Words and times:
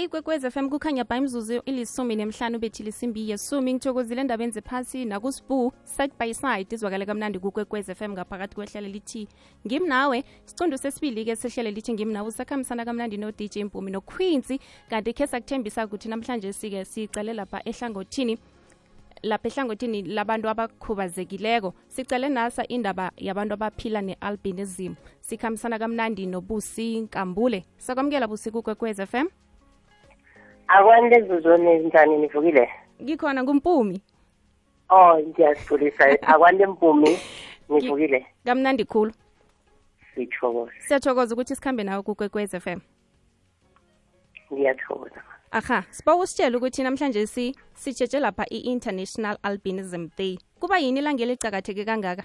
le 0.00 0.06
ikwekwez 0.06 0.44
m 0.56 0.70
kukhanya 0.70 1.04
ba 1.04 1.16
imzuzu 1.16 1.60
ilisumi 1.66 2.16
nemhlanu 2.16 2.58
bethi 2.58 2.82
lisimbi 2.82 3.30
yesumi. 3.30 3.74
Ngithokozile 3.74 4.20
endabeni 4.20 4.52
zephasi 4.52 5.04
nakusibu 5.04 5.72
side 5.84 6.12
by 6.18 6.32
side 6.32 6.74
izwakale 6.74 7.06
kamnandi 7.06 7.38
kukwekwez 7.38 7.88
f 7.88 8.02
m 8.02 8.12
ngaphakathi 8.12 8.54
kwehlelo 8.54 8.88
lithi 8.88 9.28
ngimnawe. 9.66 10.24
Sicundo 10.46 10.76
sesibili-ke 10.76 11.36
sehlelo 11.36 11.70
lithi 11.70 11.92
ngimnawe 11.92 12.28
usakhambisana 12.28 12.84
kamnandi 12.84 13.16
no-dj 13.18 13.56
mpumi 13.64 13.90
nokhwinsi 13.90 14.60
kanti 14.90 15.12
khe 15.12 15.26
sakuthembisa 15.26 15.84
ukuthi 15.86 16.08
namhlanje 16.08 16.52
sike 16.52 16.84
sicale 16.84 17.34
lapha 17.34 17.60
ehlangothini 17.64 18.38
lapha 19.22 19.48
ehlangothini 19.48 20.02
labantu 20.02 20.48
abakhubazekileko. 20.48 21.74
Sicale 21.88 22.28
nasa 22.28 22.64
indaba 22.68 23.12
yabantu 23.16 23.54
abaphila 23.54 24.00
ne-albinism 24.02 24.94
sikhambisana 25.20 25.78
kamnandi 25.78 26.26
nobusi 26.26 27.00
nkambule. 27.00 27.64
Sakwamukela 27.76 28.26
busi 28.26 28.50
kukwekwez 28.50 29.00
FM 29.04 29.28
akwande 30.70 31.20
zuzone 31.22 31.78
njani 31.78 32.16
nivukile? 32.16 32.70
Ngikhona 33.02 33.42
ngumpumi. 33.42 34.02
Oh 34.88 35.18
ngiyasifulisa 35.18 36.04
akwande 36.22 36.66
mpumi 36.66 37.18
nivukile. 37.68 38.26
kamnandi 38.44 38.84
khulu. 38.84 39.12
Sithokoza 40.14 40.72
siyathokoza 40.78 41.34
ukuthi 41.34 41.56
sikhambe 41.56 41.84
nawe 41.84 42.02
kukwekwez 42.02 42.54
m. 42.66 42.80
Ngiyathokoza. 44.52 45.22
Aha 45.52 45.82
siba 45.90 46.16
usitshela 46.16 46.58
ukuthi 46.58 46.82
namhlanje 46.82 47.26
si 47.26 47.56
sitshetshe 47.74 48.20
lapha 48.20 48.44
i-international 48.50 49.38
albinism 49.42 50.08
day. 50.18 50.38
Kuba 50.60 50.78
yini 50.78 51.00
ilanga 51.00 51.22
elicakatheke 51.22 51.84
kangaka? 51.84 52.22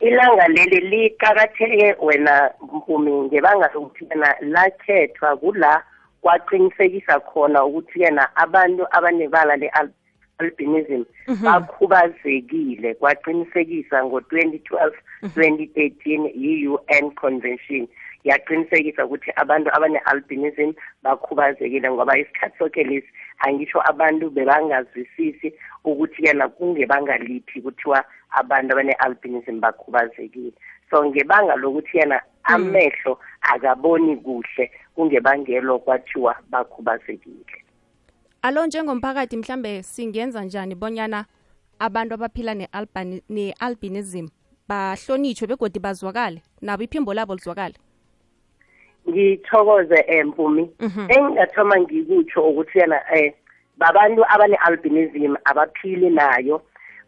Ilanga 0.00 0.48
leli 0.48 0.80
liqakatheke 0.80 1.96
wena 2.02 2.50
mpumi 2.60 3.12
ngebanga 3.12 3.70
lokuthi 3.74 4.04
yena 4.10 4.36
lakhethwa 4.40 5.36
kula 5.36 5.84
kwaqinisekisa 6.22 7.20
khona 7.20 7.64
ukuthi 7.64 8.02
yena 8.02 8.36
abantu 8.36 8.86
abanebala 8.96 9.56
le-albinism 9.56 11.02
bakhubazekile 11.44 12.94
kwaqinisekisa 12.94 14.04
ngo-2012 14.04 14.92
2013 15.22 16.30
yi-un 16.34 17.10
convention. 17.14 17.88
Yaqinisekisa 18.24 19.04
ukuthi 19.04 19.30
abantu 19.36 19.70
abane-albinism 19.76 20.70
bakhubazekile 21.02 21.90
ngoba 21.90 22.18
isikhathi 22.18 22.58
soke 22.58 22.84
lesi 22.84 23.08
angisho 23.38 23.80
abantu 23.90 24.30
bebangazwisisi 24.30 25.54
ukuthi 25.84 26.26
yena 26.26 26.48
kungebanga 26.48 27.18
liphi 27.18 27.62
kuthiwa 27.62 28.04
abantu 28.30 28.72
abane-albinism 28.72 29.60
bakhubazekile. 29.60 30.52
So 30.90 31.04
ngebanga 31.04 31.56
lokuthi 31.56 31.98
yena 31.98 32.20
amehlo 32.44 33.18
akaboni 33.40 34.16
kuhle 34.16 34.70
kungebangelo 35.00 35.78
kwathiwa 35.78 36.36
bakhubazekile. 36.50 37.64
Alo 38.42 38.66
njengomphakathi 38.66 39.36
mhlambe 39.36 39.82
singenza 39.82 40.44
njani 40.44 40.74
bonyana 40.74 41.24
abantu 41.78 42.14
abaphila 42.14 42.54
ne-albinism 43.28 44.26
bahlonitshwe 44.68 45.48
begodi 45.48 45.78
bazwakale 45.78 46.42
nabo 46.60 46.82
iphimbo 46.82 47.14
labo 47.14 47.34
lizwakale? 47.34 47.74
Ngithokoze 49.08 50.04
empumi 50.06 50.70
engingathoma 51.08 51.80
ngikutsho 51.80 52.48
ukuthi 52.48 52.78
yena 52.78 53.00
eh 53.16 53.34
babantu 53.76 54.22
abane-albinism 54.28 55.36
abaphili 55.44 56.10
nayo 56.10 56.62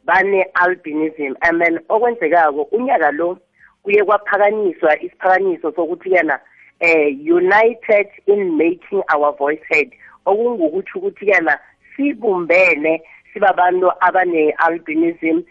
bane-albinism 0.04 1.36
and 1.40 1.62
then 1.62 1.80
okwenzekako 1.88 2.62
unyaka 2.62 3.10
lo 3.10 3.38
kuye 3.82 4.04
kwaphakanyiswa 4.04 5.02
isiphakaniso 5.02 5.72
sokuthi 5.72 6.12
yena 6.12 6.40
eh 6.82 7.14
united 7.38 8.08
in 8.26 8.56
making 8.56 9.02
our 9.14 9.36
voice 9.36 9.62
heard. 9.70 9.90
Okungukuthi 10.26 10.98
ukuthi 10.98 11.30
yena 11.30 11.58
sibumbene 11.96 13.02
sibabantu 13.32 13.92
abane-albinism 14.00 15.42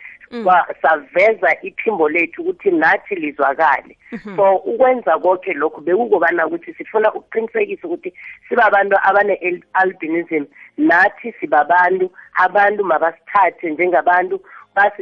saveza 0.81 1.61
iphimbo 1.61 2.09
lethu 2.09 2.41
ukuthi 2.41 2.71
nathi 2.71 3.15
lizwakale. 3.15 3.97
So 4.35 4.55
ukwenza 4.55 5.19
konke 5.19 5.53
lokhu 5.53 5.81
bekukobana 5.81 6.47
ukuthi 6.47 6.73
sifuna 6.73 7.13
ukuqinisekisa 7.13 7.87
ukuthi 7.87 8.13
sibabantu 8.49 8.97
abane-albinism 9.03 10.45
nathi 10.77 11.33
sibabantu 11.39 12.11
abantu 12.33 12.83
mabasithathe 12.83 13.69
njengabantu 13.69 14.39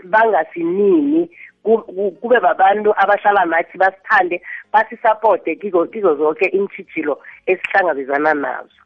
bangasinini 0.04 1.30
kube 1.64 2.40
babantu 2.40 2.94
abahlala 2.98 3.46
nathi 3.46 3.78
basithande 3.78 4.42
basisapote 4.74 5.56
kizo 5.56 5.86
kizo 5.86 6.16
zonke 6.16 6.46
iintshijilo 6.46 7.20
esihlangabezana 7.46 8.34
nazo. 8.34 8.80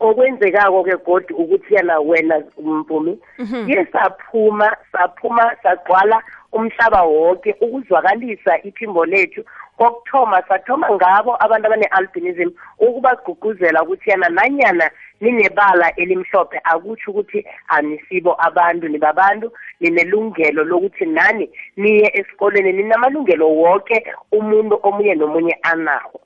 Okwenzekako 0.00 0.84
ke 0.84 0.96
godi 0.96 1.34
ukuthi 1.34 1.74
yena 1.74 2.00
wena 2.00 2.42
mpumi 2.58 3.18
ye 3.66 3.86
saphuma 3.92 4.76
saphuma 4.92 5.56
sagcwala 5.62 6.22
umhlaba 6.52 7.02
wonke 7.02 7.56
ukuzwakalisa 7.60 8.62
iphimbo 8.62 9.04
lethu 9.04 9.44
kokuthoma 9.78 10.42
sathoma 10.48 10.90
ngabo 10.90 11.36
abantu 11.44 11.66
abane-albinism 11.66 12.50
ukubagqugquzela 12.78 13.82
ukuthi 13.82 14.10
yana 14.10 14.28
nanyana 14.28 14.90
ninebala 15.20 15.86
elimhlophe 15.96 16.58
akutsho 16.64 17.10
ukuthi 17.10 17.46
anisibo 17.68 18.34
abantu 18.46 18.88
nibabantu 18.88 19.52
ninelungelo 19.80 20.64
lokuthi 20.64 21.06
nani 21.06 21.50
niye 21.76 22.10
esikoleni 22.18 22.72
ninamalungelo 22.72 23.46
wonke 23.48 23.96
umuntu 24.32 24.80
omunye 24.82 25.14
nomunye 25.14 25.54
anawo. 25.62 26.20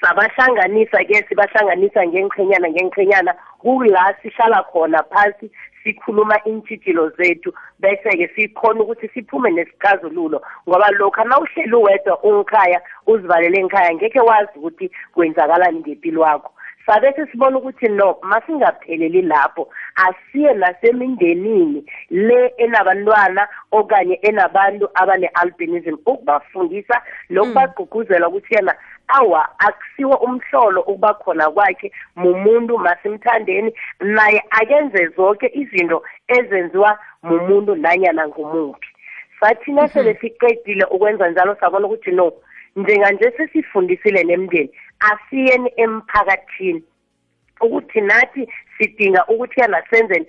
Sabahlanganisa 0.00 1.04
ke 1.04 1.24
sibahlanganisa 1.28 2.06
ngenqhenyana 2.06 2.68
ngenqhenyana 2.70 3.32
kula 3.60 4.14
sihlala 4.22 4.62
khona 4.72 5.02
phasi 5.02 5.50
sikhuluma 5.84 6.36
iintshijilo 6.46 7.08
zethu 7.10 7.52
bese-ke 7.78 8.28
sikhona 8.34 8.80
ukuthi 8.80 9.08
siphume 9.08 9.50
nesicazululo 9.50 10.42
ngoba 10.68 10.90
lokhu 10.90 11.24
nawuhleli 11.24 11.74
uwedwa 11.74 12.22
ungikhaya 12.22 12.80
uzivalele 13.06 13.64
ngikhaya 13.64 13.94
ngekhe 13.94 14.20
wazi 14.20 14.58
ukuthi 14.58 14.90
kwenzakalani 15.14 15.80
ngempilo 15.80 16.20
wakho. 16.20 16.52
Sabe 16.86 17.12
sesibona 17.12 17.58
ukuthi 17.58 17.88
no 17.88 18.16
masingapheleli 18.22 19.22
lapho 19.22 19.68
asiye 20.06 20.54
nasemindenini 20.54 21.84
le 22.10 22.54
enabantwana 22.56 23.48
okanye 23.72 24.14
enabantu 24.22 24.88
abane-albinism 24.94 25.96
ukubafundisa 26.06 26.96
nokubagqugquzela 27.30 28.28
ukuthi 28.28 28.54
yena 28.54 28.74
awa 29.08 29.48
akusiwo 29.58 30.16
umhlolo 30.16 30.80
ukuba 30.80 31.14
khona 31.14 31.50
kwakhe 31.50 31.92
mumuntu 32.16 32.78
masimthandeni 32.78 33.70
naye 34.00 34.42
akenze 34.50 35.08
zonke 35.16 35.50
izinto 35.54 36.02
ezenziwa 36.28 36.98
mumuntu 37.22 37.74
nanyana 37.74 38.28
ngumuphi. 38.28 38.88
Sathina 39.40 39.88
sele 39.88 40.14
siqedile 40.20 40.84
ukwenza 40.84 41.30
njalo 41.30 41.56
sabona 41.60 41.86
ukuthi 41.86 42.10
no 42.10 42.32
njenganje 42.76 43.30
sesifundisile 43.36 44.24
nemndeni 44.24 44.70
asiyeni 45.00 45.72
emphakathini. 45.76 46.82
Ukuthi 47.60 48.00
nathi 48.00 48.48
sidinga 48.78 49.26
ukuthi 49.26 49.60
yana 49.60 49.82
senzeni 49.90 50.26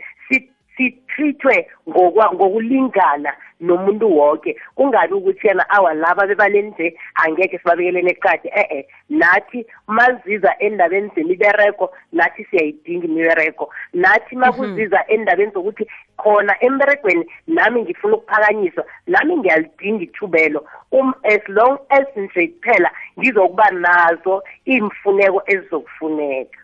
sitreatwe 0.77 1.67
ngokulingana 1.89 3.33
nomuntu 3.61 4.17
wonke 4.17 4.57
kungabi 4.75 5.13
ukuthi 5.13 5.47
yena 5.47 5.69
awa 5.69 5.93
laba 5.93 6.27
bebaleni 6.27 6.69
nje 6.69 6.97
angeke 7.15 7.57
sibabekeleni 7.57 8.11
eqadi 8.11 8.47
e-e 8.61 8.87
nathi 9.09 9.65
maziza 9.87 10.55
endabeni 10.59 11.11
zemibereko 11.15 11.93
nathi 12.11 12.45
siyayidinga 12.45 13.05
imibereko 13.05 13.73
nathi 13.93 14.35
makuziza 14.35 14.99
endabeni 15.07 15.51
zokuthi 15.51 15.85
khona 16.17 16.55
emberegweni 16.65 17.25
nami 17.47 17.81
ngifuna 17.81 18.15
ukuphakanyiswa 18.15 18.85
nami 19.07 19.37
ngiyalidinga 19.37 20.03
ithubelo. 20.03 20.65
Um 20.91 21.13
as 21.23 21.41
long 21.47 21.77
as 21.89 22.07
nje 22.15 22.47
kuphela 22.47 22.91
ngizokuba 23.19 23.71
nazo 23.71 24.43
iy'mfuneko 24.65 25.43
ezizokufuneka. 25.47 26.60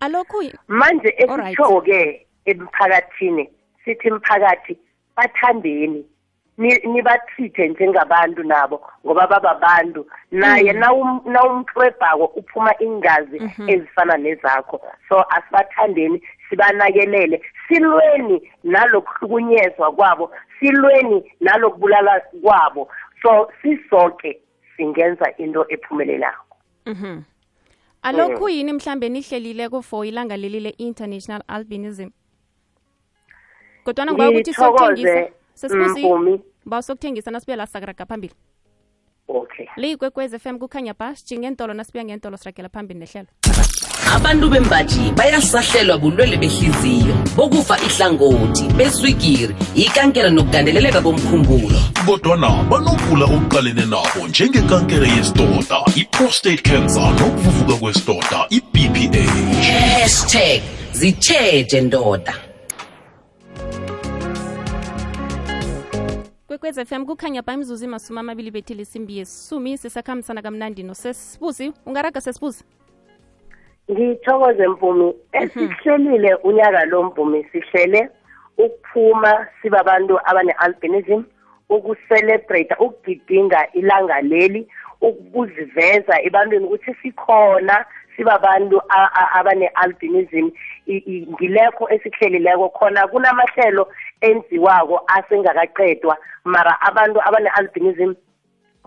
Alokhu 0.00 0.42
manje 0.68 1.14
esitsho-ke 1.18 2.26
emphakathini 2.44 3.50
sithi 3.84 4.10
mphakathi 4.10 4.78
bathandeni 5.16 6.04
nibathithe 6.58 7.68
njengabantu 7.68 8.42
nabo 8.42 8.80
ngoba 9.04 9.26
bababantu. 9.26 10.06
Naye 10.30 10.72
nawumklebhako 10.72 12.24
uphuma 12.24 12.72
ingazi 12.80 13.42
ezifana 13.66 14.16
nezakho. 14.16 14.80
So 15.08 15.24
asibathandeni 15.30 16.22
sibanakelele. 16.48 17.42
Silweni 17.68 18.52
nalokuhlukunyezwa 18.64 19.92
kwabo 19.92 20.30
silweni 20.60 21.32
nalokubulala 21.40 22.20
kwabo. 22.42 22.88
So 23.22 23.52
sisoke 23.62 24.40
singenza 24.76 25.36
into 25.36 25.66
ephumelelako. 25.68 26.56
Mhm 26.86 27.22
alokhu 28.06 28.48
yini 28.48 28.72
mhlambe 28.72 29.08
nihlelileko 29.08 29.82
for 29.82 30.06
ilanga 30.06 30.36
leli 30.36 30.60
le-international 30.60 31.42
albinism? 31.48 32.08
Kodwana 33.84 34.12
ngoba 34.12 34.30
ukuthi 34.30 34.54
sokuthengisa 34.54 35.28
sesibuzi 35.54 36.02
ba 36.64 36.82
sokuthengisa 36.82 37.30
nasibuya 37.30 37.56
la 37.56 37.66
sakaraga 37.66 38.06
phambili 38.06 38.34
okay. 39.28 39.66
Liyikwekwez 39.76 40.34
fm 40.38 40.58
kukhanya 40.58 40.94
ba 40.94 41.16
sijingentolo 41.16 41.74
nasibuya 41.74 42.04
ngentolo 42.04 42.36
siragela 42.36 42.68
phambili 42.68 43.00
nehlelo. 43.00 43.28
Abantu 44.14 44.48
bembaji 44.50 45.12
bayasahlelwa 45.16 45.98
bulwele 45.98 46.36
behliziyo 46.36 47.14
bokufa 47.36 47.78
ihlangothi 47.78 48.64
beswigiri 48.76 49.54
ikankela 49.74 50.30
nokugandeleleka 50.30 51.00
komkhumbulo. 51.00 51.78
Kodwana 52.06 52.62
banokula 52.70 53.24
okuqalene 53.24 53.84
nabo 53.86 54.28
njengekankere 54.28 55.08
yesidoda 55.08 55.78
i-prostate 56.16 56.62
cancer 56.62 57.02
nokuvuvuka 57.02 57.80
kwesidoda 57.80 58.46
i-bph 58.50 59.30
hashtag 60.00 60.62
zitshetshe 60.92 61.80
ndoda. 61.80 62.34
Kwekwez 66.46 66.80
fm 66.88 67.06
kukhanya 67.06 67.42
ba 67.42 67.52
imzuzu 67.52 67.84
imasumi 67.84 68.18
amabili 68.20 68.50
bethile 68.50 68.82
isimbi 68.82 69.18
yesisumi 69.18 69.78
sisakhambisana 69.78 70.42
kamnandi 70.42 70.82
nosesibuzi. 70.82 71.72
Ungaraga 71.86 72.20
sesibuzi? 72.20 72.64
Ngithokoze 73.90 74.68
mpumi. 74.68 75.14
Esihlelile 75.32 76.34
unyaka 76.34 76.84
lo 76.84 77.02
mpumi 77.02 77.44
sihlele 77.52 78.08
ukuphuma 78.58 79.46
sibabantu 79.62 80.18
abane-albinism 80.24 81.22
ukucelebrate 81.68 82.74
ukugidinga 82.80 83.72
ilanga 83.72 84.20
leli 84.20 84.68
ukuziveza 85.00 86.14
ebantwini 86.22 86.64
ukuthi 86.64 86.94
sikhona 87.02 87.84
sibabantu 88.16 88.80
abane-albinism. 89.38 90.50
Ngilekho 91.32 91.88
esihlelileko 91.94 92.68
khona 92.68 93.06
kunamahlelo 93.08 93.88
enziwako 94.20 95.00
asengakaqedwa 95.06 96.16
mara 96.44 96.80
abantu 96.80 97.20
abane-albinism 97.20 98.14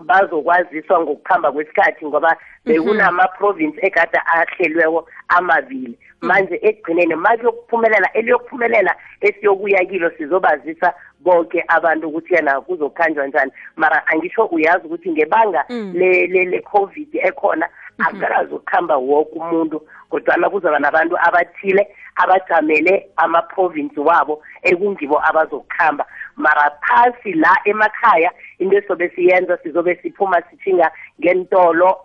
bazokwaziswa 0.04 1.00
ngokuhamba 1.00 1.52
kwesikhathi 1.52 2.06
ngoba 2.06 2.36
bekunama-province 2.66 3.78
ekade 3.86 4.18
ahlelweko 4.26 5.08
amabili. 5.28 5.98
Manje 6.20 6.58
ekugcineni 6.62 7.14
makuyokuphumelela 7.14 8.12
eliyokuphumelela 8.12 8.94
esiyokuya 9.20 9.84
kilo 9.84 10.10
sizobazisa 10.10 10.92
bonke 11.20 11.64
abantu 11.68 12.08
ukuthi 12.08 12.34
yena 12.34 12.60
kuzokhanjwa 12.60 13.26
njani. 13.26 13.52
Mara 13.76 14.06
angisho 14.06 14.44
uyazi 14.44 14.86
ukuthi 14.86 15.10
ngebanga 15.12 15.64
Mm. 15.68 15.92
le- 15.94 16.26
le- 16.26 16.44
le-covid 16.44 17.08
ekhona 17.12 17.68
akukakazi 18.06 18.54
ukuhamba 18.54 18.96
woke 18.96 19.38
umuntu 19.38 19.82
kodwana 20.10 20.50
kuzaba 20.50 20.78
nabantu 20.78 21.16
abathile 21.18 21.88
abajamele 22.16 23.10
ama-province 23.16 24.00
wabo 24.00 24.42
ekungibo 24.62 25.20
abazokuhamba. 25.28 26.06
Mara 26.36 26.70
phasi 26.82 27.32
la 27.32 27.56
emakhaya 27.64 28.30
into 28.58 28.76
esizobe 28.76 29.08
siyenza 29.14 29.58
sizobe 29.62 29.98
siphuma 30.02 30.42
sithinga 30.50 30.90
ngentolo 31.20 31.98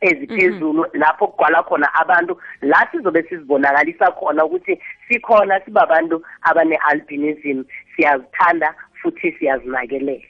eziphezulu 0.00 0.86
lapho 0.92 1.26
kugcwala 1.26 1.62
khona 1.62 1.94
abantu. 1.94 2.36
La 2.62 2.88
sizobe 2.92 3.22
sizibonakalisa 3.22 4.12
khona 4.12 4.44
ukuthi 4.44 4.80
sikhona 5.08 5.60
sibabantu 5.64 6.22
abane-albinism. 6.42 7.64
Siyazithanda 7.96 8.74
futhi 9.02 9.32
siyazinakelela. 9.32 10.24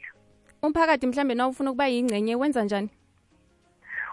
Umphakathi 0.62 1.06
mhlambe 1.06 1.34
na 1.34 1.48
ufuna 1.48 1.70
ukuba 1.70 1.86
yingcenye 1.86 2.34
wenza 2.36 2.64
njani? 2.64 2.88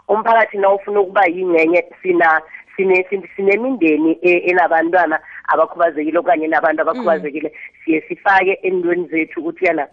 Umphakathi 0.07 0.57
nawufuna 0.57 0.99
ukuba 0.99 1.25
yingcenye 1.25 1.83
sina 2.01 2.41
sine 2.75 3.05
sin- 3.09 3.27
sinemindeni 3.35 4.19
e- 4.21 4.43
enabantwana 4.51 5.19
abakhubazekile 5.47 6.19
okanye 6.19 6.47
nabantu 6.47 6.81
abakhubazekile 6.81 7.51
siye 7.85 8.01
sifake 8.07 8.53
endweni 8.63 9.07
zethu 9.07 9.39
ukuthi 9.39 9.65
yana. 9.65 9.87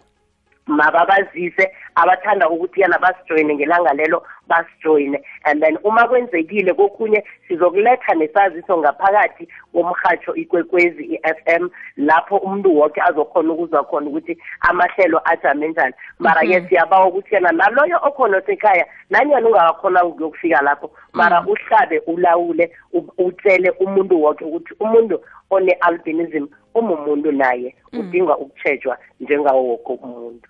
Mababazise 0.67 1.71
abathanda 1.95 2.49
ukuthi 2.49 2.81
yana 2.81 2.99
basijoyine 2.99 3.55
ngelanga 3.55 3.93
lelo 3.93 4.23
basijoyine. 4.47 5.21
And 5.45 5.61
then 5.61 5.77
uma 5.83 6.07
kwenzekile 6.07 6.73
kokunye 6.73 7.23
sizokuletha 7.47 8.13
nesaziso 8.15 8.77
ngaphakathi 8.77 9.47
komrhatsho 9.73 10.35
ikwekwezi 10.35 11.03
i-FM 11.03 11.69
lapho 11.97 12.37
umuntu 12.37 12.77
wonke 12.79 13.01
azokhona 13.01 13.53
ukuzwa 13.53 13.83
khona 13.83 14.07
ukuthi 14.09 14.37
amahlelo 14.61 15.21
ajame 15.25 15.67
njani. 15.67 15.93
Mara-ke 16.19 16.61
siyabawa 16.69 17.07
ukuthi 17.07 17.35
yena 17.35 17.51
naloyo 17.51 17.99
okhona 18.03 18.37
osekhaya 18.37 18.85
nanyani 19.09 19.45
ungakakhona 19.47 20.03
ukuyokufika 20.05 20.61
lapho 20.61 20.91
mara 21.13 21.41
uhlabe 21.47 21.99
ulawule 21.99 22.71
u- 22.93 23.13
utshele 23.25 23.69
umuntu 23.69 24.23
wonke 24.23 24.45
ukuthi 24.45 24.73
umuntu 24.79 25.21
one-albinism 25.49 26.47
umumuntu 26.73 27.31
naye 27.31 27.75
udinga 27.93 28.37
ukutshejwa 28.37 28.97
njengawo 29.19 29.63
woke 29.67 29.93
umuntu. 30.03 30.49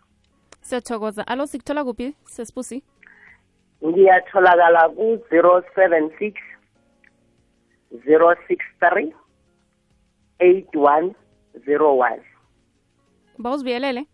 siyathokoza. 0.66 1.28
Alo 1.28 1.48
sikuthola 1.48 1.84
kuphi? 1.84 2.16
Sesibusi 2.26 2.84
ngiyatholakala 3.86 4.90
ku-076 4.90 6.34
063 7.94 9.14
8101 10.40 12.20
bawuzibuyelele. 13.38 14.06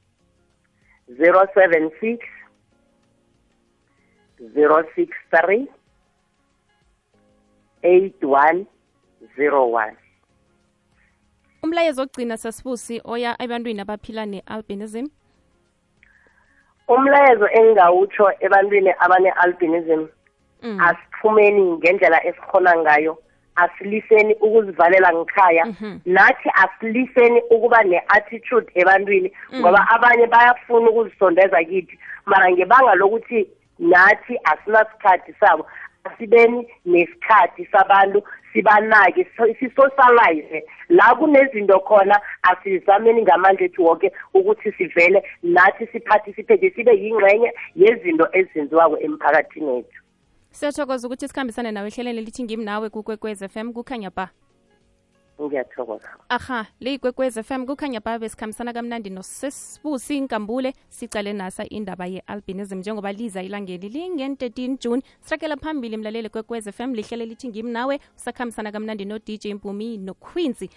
076 1.09 2.19
063 4.41 5.67
8101 7.83 9.95
umlayezo 11.63 12.01
ogcina 12.01 12.37
sasibusi 12.37 13.01
oya 13.03 13.35
ebantwini 13.43 13.81
abaphila 13.81 14.25
ne-albinism. 14.25 15.05
Umlayezo 16.93 17.47
engingawutsho 17.57 18.25
ebantwini 18.45 18.91
abane-albinism 19.03 20.01
Mm. 20.63 20.79
asiphumeni 20.79 21.61
ngendlela 21.71 22.25
esikhona 22.25 22.77
ngayo 22.77 23.17
asiliseni 23.55 24.33
ukuzivalela 24.33 25.13
ngikhaya 25.13 25.65
nathi 26.05 26.49
asiliseni 26.63 27.41
ukuba 27.49 27.83
ne-attitude 27.83 28.71
ebantwini 28.75 29.31
ngoba 29.55 29.87
abanye 29.89 30.27
bayafuna 30.27 30.89
ukuzisondeza 30.89 31.63
kithi. 31.63 31.99
Mara 32.25 32.51
ngebanga 32.51 32.95
lokuthi 32.95 33.47
nathi 33.79 34.39
asinasikhathi 34.43 35.33
sabo 35.39 35.65
asibeni 36.03 36.67
nesikhathi 36.85 37.65
sabantu 37.71 38.23
sibanake 38.53 39.27
so- 39.37 39.53
sisocialize 39.59 40.63
la 40.89 41.15
kunezinto 41.15 41.79
khona 41.79 42.19
asizameni 42.43 43.21
ngamandla 43.21 43.65
ethu 43.65 43.85
wonke 43.85 44.11
ukuthi 44.33 44.71
sivele 44.71 45.23
nathi 45.43 45.87
siphathisiphete 45.87 46.69
sibe 46.75 46.91
yingxenye 46.91 47.53
yezinto 47.75 48.27
ezenziwako 48.33 48.97
emphakathini 48.99 49.65
wethu. 49.65 50.01
Siyathokoza 50.51 51.07
ukuthi 51.07 51.27
sikhambisane 51.27 51.71
nawe 51.71 51.87
ehleleni 51.87 52.21
lithi 52.21 52.43
ngimi 52.43 52.65
nawe 52.65 52.89
kukwekwez 52.89 53.43
fm 53.47 53.73
kukhanya 53.73 54.09
ba 54.09 54.29
ngiyathokoza. 55.47 56.09
Aha 56.29 56.65
le 56.79 56.93
ikwekwez 56.93 57.37
f 57.37 57.51
m 57.51 57.65
kukhanya 57.65 57.99
ba 57.99 58.19
besikhambisana 58.19 58.73
kamnandi 58.73 59.09
nosesibusi 59.09 60.17
inkambule 60.17 60.73
sicale 60.89 61.33
nasa 61.33 61.63
indaba 61.69 62.05
ye-albinism 62.05 62.79
njengoba 62.79 63.11
liza 63.11 63.43
ilangeli 63.43 63.89
linge-13 63.89 64.77
june. 64.79 65.01
Sirakela 65.21 65.57
phambili 65.57 65.97
mlaleli 65.97 66.29
kwekwez 66.29 66.69
fm 66.69 66.93
lihlele 66.93 67.25
lithi 67.25 67.47
ngimi 67.47 67.71
nawe 67.71 67.99
usakhambisana 68.17 68.71
kamnandi 68.71 69.05
no-dj 69.05 69.45
mpumi 69.53 69.97
noquincy 69.97 70.69